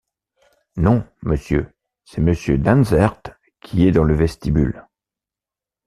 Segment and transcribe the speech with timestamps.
[0.77, 1.69] Non, Monsieur,
[2.05, 3.21] c’est monsieur Dansaert
[3.61, 4.87] qui est dans le vestibule...